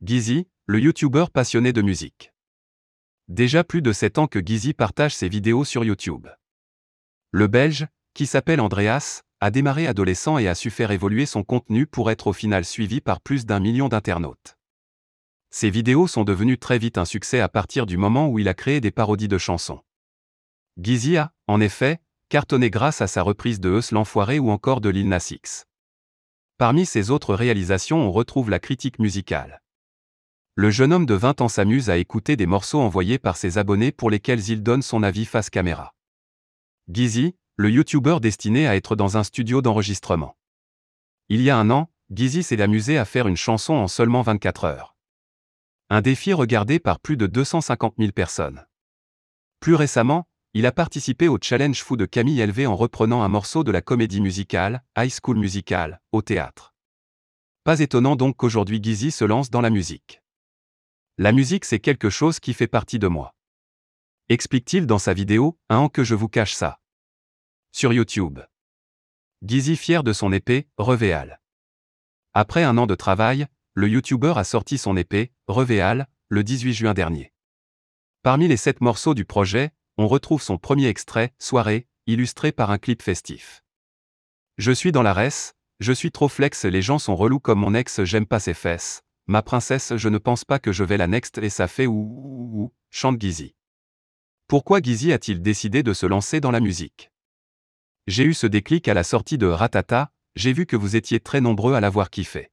Gizzy, 0.00 0.46
le 0.66 0.78
youtubeur 0.78 1.32
passionné 1.32 1.72
de 1.72 1.82
musique. 1.82 2.32
Déjà 3.26 3.64
plus 3.64 3.82
de 3.82 3.92
7 3.92 4.18
ans 4.18 4.26
que 4.28 4.38
Gizzy 4.38 4.72
partage 4.72 5.12
ses 5.12 5.28
vidéos 5.28 5.64
sur 5.64 5.82
YouTube. 5.82 6.28
Le 7.32 7.48
Belge, 7.48 7.88
qui 8.14 8.24
s'appelle 8.26 8.60
Andreas, 8.60 9.22
a 9.40 9.50
démarré 9.50 9.88
adolescent 9.88 10.38
et 10.38 10.46
a 10.46 10.54
su 10.54 10.70
faire 10.70 10.92
évoluer 10.92 11.26
son 11.26 11.42
contenu 11.42 11.88
pour 11.88 12.12
être 12.12 12.28
au 12.28 12.32
final 12.32 12.64
suivi 12.64 13.00
par 13.00 13.20
plus 13.20 13.44
d'un 13.44 13.58
million 13.58 13.88
d'internautes. 13.88 14.56
Ses 15.50 15.68
vidéos 15.68 16.06
sont 16.06 16.22
devenues 16.22 16.58
très 16.58 16.78
vite 16.78 16.96
un 16.96 17.04
succès 17.04 17.40
à 17.40 17.48
partir 17.48 17.84
du 17.84 17.96
moment 17.96 18.28
où 18.28 18.38
il 18.38 18.46
a 18.46 18.54
créé 18.54 18.80
des 18.80 18.92
parodies 18.92 19.26
de 19.26 19.38
chansons. 19.38 19.80
Gizzy 20.80 21.16
a, 21.16 21.32
en 21.48 21.60
effet, 21.60 21.98
cartonné 22.28 22.70
grâce 22.70 23.00
à 23.00 23.08
sa 23.08 23.22
reprise 23.22 23.58
de 23.58 23.76
Eus 23.76 23.90
l'Enfoiré 23.90 24.38
ou 24.38 24.50
encore 24.50 24.80
de 24.80 24.90
Lil 24.90 25.08
Nas. 25.08 25.34
Parmi 26.56 26.86
ses 26.86 27.10
autres 27.10 27.34
réalisations 27.34 27.98
on 27.98 28.12
retrouve 28.12 28.48
la 28.48 28.60
critique 28.60 29.00
musicale. 29.00 29.60
Le 30.60 30.70
jeune 30.70 30.92
homme 30.92 31.06
de 31.06 31.14
20 31.14 31.40
ans 31.40 31.48
s'amuse 31.48 31.88
à 31.88 31.98
écouter 31.98 32.34
des 32.34 32.46
morceaux 32.46 32.80
envoyés 32.80 33.20
par 33.20 33.36
ses 33.36 33.58
abonnés 33.58 33.92
pour 33.92 34.10
lesquels 34.10 34.48
il 34.48 34.64
donne 34.64 34.82
son 34.82 35.04
avis 35.04 35.24
face 35.24 35.50
caméra. 35.50 35.94
Gizzy, 36.90 37.36
le 37.54 37.70
youtubeur 37.70 38.20
destiné 38.20 38.66
à 38.66 38.74
être 38.74 38.96
dans 38.96 39.16
un 39.16 39.22
studio 39.22 39.62
d'enregistrement. 39.62 40.36
Il 41.28 41.42
y 41.42 41.50
a 41.50 41.56
un 41.56 41.70
an, 41.70 41.92
Gizzy 42.10 42.42
s'est 42.42 42.60
amusé 42.60 42.98
à 42.98 43.04
faire 43.04 43.28
une 43.28 43.36
chanson 43.36 43.74
en 43.74 43.86
seulement 43.86 44.22
24 44.22 44.64
heures. 44.64 44.96
Un 45.90 46.00
défi 46.00 46.32
regardé 46.32 46.80
par 46.80 46.98
plus 46.98 47.16
de 47.16 47.28
250 47.28 47.94
000 47.96 48.10
personnes. 48.10 48.66
Plus 49.60 49.76
récemment, 49.76 50.26
il 50.54 50.66
a 50.66 50.72
participé 50.72 51.28
au 51.28 51.38
challenge 51.40 51.84
fou 51.84 51.96
de 51.96 52.04
Camille 52.04 52.40
Elvé 52.40 52.66
en 52.66 52.74
reprenant 52.74 53.22
un 53.22 53.28
morceau 53.28 53.62
de 53.62 53.70
la 53.70 53.80
comédie 53.80 54.20
musicale, 54.20 54.82
High 54.98 55.12
School 55.22 55.38
Musical, 55.38 56.00
au 56.10 56.20
théâtre. 56.20 56.74
Pas 57.62 57.78
étonnant 57.78 58.16
donc 58.16 58.34
qu'aujourd'hui 58.34 58.82
Gizzy 58.82 59.12
se 59.12 59.24
lance 59.24 59.50
dans 59.50 59.60
la 59.60 59.70
musique. 59.70 60.20
La 61.20 61.32
musique 61.32 61.64
c'est 61.64 61.80
quelque 61.80 62.10
chose 62.10 62.38
qui 62.38 62.54
fait 62.54 62.68
partie 62.68 63.00
de 63.00 63.08
moi. 63.08 63.34
Explique-t-il 64.28 64.86
dans 64.86 65.00
sa 65.00 65.14
vidéo, 65.14 65.58
un 65.68 65.78
an 65.78 65.88
que 65.88 66.04
je 66.04 66.14
vous 66.14 66.28
cache 66.28 66.54
ça. 66.54 66.78
Sur 67.72 67.92
YouTube. 67.92 68.38
Gizzy 69.42 69.74
fier 69.74 70.04
de 70.04 70.12
son 70.12 70.32
épée, 70.32 70.68
Revéal. 70.76 71.40
Après 72.34 72.62
un 72.62 72.78
an 72.78 72.86
de 72.86 72.94
travail, 72.94 73.48
le 73.74 73.88
YouTuber 73.88 74.34
a 74.36 74.44
sorti 74.44 74.78
son 74.78 74.96
épée, 74.96 75.32
Revéal, 75.48 76.06
le 76.28 76.44
18 76.44 76.72
juin 76.72 76.94
dernier. 76.94 77.32
Parmi 78.22 78.46
les 78.46 78.56
sept 78.56 78.80
morceaux 78.80 79.14
du 79.14 79.24
projet, 79.24 79.72
on 79.96 80.06
retrouve 80.06 80.40
son 80.40 80.56
premier 80.56 80.86
extrait, 80.86 81.34
Soirée, 81.40 81.88
illustré 82.06 82.52
par 82.52 82.70
un 82.70 82.78
clip 82.78 83.02
festif. 83.02 83.64
Je 84.56 84.70
suis 84.70 84.92
dans 84.92 85.02
la 85.02 85.14
res, 85.14 85.56
je 85.80 85.92
suis 85.92 86.12
trop 86.12 86.28
flex, 86.28 86.64
les 86.64 86.82
gens 86.82 87.00
sont 87.00 87.16
relous 87.16 87.40
comme 87.40 87.58
mon 87.58 87.74
ex, 87.74 88.04
j'aime 88.04 88.26
pas 88.26 88.38
ses 88.38 88.54
fesses. 88.54 89.02
Ma 89.30 89.42
princesse, 89.42 89.94
je 89.94 90.08
ne 90.08 90.16
pense 90.16 90.46
pas 90.46 90.58
que 90.58 90.72
je 90.72 90.84
vais 90.84 90.96
la 90.96 91.06
next 91.06 91.36
et 91.36 91.50
ça 91.50 91.68
fait 91.68 91.86
ou 91.86 91.92
ou 91.92 92.62
ou, 92.62 92.72
chante 92.90 93.20
Gizzy. 93.20 93.54
Pourquoi 94.46 94.80
Gizzy 94.80 95.12
a-t-il 95.12 95.42
décidé 95.42 95.82
de 95.82 95.92
se 95.92 96.06
lancer 96.06 96.40
dans 96.40 96.50
la 96.50 96.60
musique? 96.60 97.10
J'ai 98.06 98.24
eu 98.24 98.32
ce 98.32 98.46
déclic 98.46 98.88
à 98.88 98.94
la 98.94 99.04
sortie 99.04 99.36
de 99.36 99.46
Ratata, 99.46 100.10
j'ai 100.34 100.54
vu 100.54 100.64
que 100.64 100.76
vous 100.76 100.96
étiez 100.96 101.20
très 101.20 101.42
nombreux 101.42 101.74
à 101.74 101.80
l'avoir 101.80 102.08
kiffé. 102.08 102.50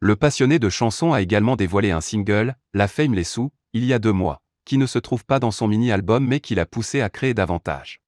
Le 0.00 0.16
passionné 0.16 0.58
de 0.58 0.70
chansons 0.70 1.12
a 1.12 1.20
également 1.20 1.54
dévoilé 1.54 1.90
un 1.90 2.00
single, 2.00 2.56
La 2.72 2.88
Fame 2.88 3.12
les 3.12 3.22
sous, 3.22 3.52
il 3.74 3.84
y 3.84 3.92
a 3.92 3.98
deux 3.98 4.12
mois, 4.12 4.40
qui 4.64 4.78
ne 4.78 4.86
se 4.86 4.98
trouve 4.98 5.26
pas 5.26 5.38
dans 5.38 5.50
son 5.50 5.68
mini-album 5.68 6.26
mais 6.26 6.40
qui 6.40 6.54
l'a 6.54 6.64
poussé 6.64 7.02
à 7.02 7.10
créer 7.10 7.34
davantage. 7.34 8.00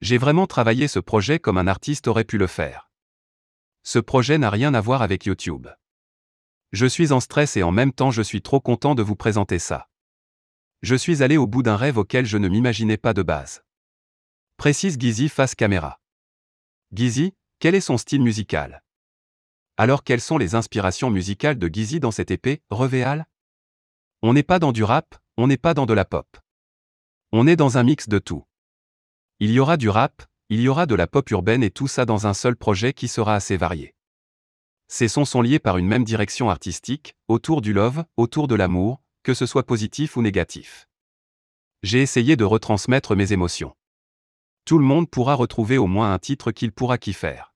J'ai 0.00 0.18
vraiment 0.18 0.48
travaillé 0.48 0.88
ce 0.88 0.98
projet 0.98 1.38
comme 1.38 1.56
un 1.56 1.68
artiste 1.68 2.08
aurait 2.08 2.24
pu 2.24 2.36
le 2.36 2.48
faire. 2.48 2.90
Ce 3.84 4.00
projet 4.00 4.38
n'a 4.38 4.50
rien 4.50 4.74
à 4.74 4.80
voir 4.80 5.02
avec 5.02 5.24
YouTube. 5.24 5.68
Je 6.72 6.86
suis 6.86 7.10
en 7.12 7.18
stress 7.18 7.56
et 7.56 7.62
en 7.62 7.72
même 7.72 7.92
temps 7.92 8.10
je 8.10 8.22
suis 8.22 8.42
trop 8.42 8.60
content 8.60 8.94
de 8.94 9.02
vous 9.02 9.16
présenter 9.16 9.58
ça. 9.58 9.88
Je 10.82 10.94
suis 10.94 11.22
allé 11.22 11.36
au 11.36 11.46
bout 11.46 11.62
d'un 11.62 11.76
rêve 11.76 11.98
auquel 11.98 12.26
je 12.26 12.38
ne 12.38 12.48
m'imaginais 12.48 12.96
pas 12.96 13.12
de 13.12 13.22
base. 13.22 13.62
Précise 14.56 14.96
Gizzy 14.98 15.28
face 15.28 15.54
caméra. 15.54 16.00
Gizzy, 16.92 17.34
quel 17.58 17.74
est 17.74 17.80
son 17.80 17.98
style 17.98 18.22
musical? 18.22 18.84
Alors 19.76 20.04
quelles 20.04 20.20
sont 20.20 20.38
les 20.38 20.54
inspirations 20.54 21.10
musicales 21.10 21.58
de 21.58 21.66
Gizzy 21.66 21.98
dans 21.98 22.10
cette 22.12 22.30
épée, 22.30 22.62
Revéal 22.70 23.26
On 24.22 24.32
n'est 24.32 24.42
pas 24.42 24.58
dans 24.58 24.72
du 24.72 24.84
rap, 24.84 25.16
on 25.36 25.48
n'est 25.48 25.56
pas 25.56 25.74
dans 25.74 25.86
de 25.86 25.94
la 25.94 26.04
pop. 26.04 26.38
On 27.32 27.46
est 27.46 27.56
dans 27.56 27.78
un 27.78 27.82
mix 27.82 28.08
de 28.08 28.18
tout. 28.18 28.44
Il 29.40 29.50
y 29.50 29.58
aura 29.58 29.76
du 29.76 29.88
rap, 29.88 30.22
il 30.50 30.60
y 30.60 30.68
aura 30.68 30.86
de 30.86 30.94
la 30.94 31.06
pop 31.06 31.28
urbaine 31.30 31.62
et 31.62 31.70
tout 31.70 31.88
ça 31.88 32.04
dans 32.04 32.26
un 32.26 32.34
seul 32.34 32.56
projet 32.56 32.92
qui 32.92 33.08
sera 33.08 33.34
assez 33.34 33.56
varié. 33.56 33.94
Ces 34.92 35.06
sons 35.06 35.24
sont 35.24 35.40
liés 35.40 35.60
par 35.60 35.78
une 35.78 35.86
même 35.86 36.02
direction 36.02 36.50
artistique, 36.50 37.14
autour 37.28 37.60
du 37.60 37.72
love, 37.72 38.04
autour 38.16 38.48
de 38.48 38.56
l'amour, 38.56 39.00
que 39.22 39.34
ce 39.34 39.46
soit 39.46 39.64
positif 39.64 40.16
ou 40.16 40.22
négatif. 40.22 40.88
J'ai 41.84 42.02
essayé 42.02 42.34
de 42.34 42.42
retransmettre 42.42 43.14
mes 43.14 43.32
émotions. 43.32 43.76
Tout 44.64 44.78
le 44.78 44.84
monde 44.84 45.08
pourra 45.08 45.34
retrouver 45.34 45.78
au 45.78 45.86
moins 45.86 46.12
un 46.12 46.18
titre 46.18 46.50
qu'il 46.50 46.72
pourra 46.72 46.98
kiffer. 46.98 47.49